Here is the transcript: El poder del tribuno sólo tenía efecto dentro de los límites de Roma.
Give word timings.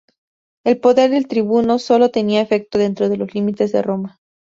El 0.65 0.79
poder 0.79 1.11
del 1.11 1.27
tribuno 1.27 1.77
sólo 1.77 2.09
tenía 2.09 2.41
efecto 2.41 2.79
dentro 2.79 3.07
de 3.07 3.17
los 3.17 3.35
límites 3.35 3.71
de 3.71 3.83
Roma. 3.83 4.17